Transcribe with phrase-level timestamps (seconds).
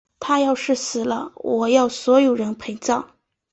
[0.19, 3.13] 她要是死了，我要所有人陪葬！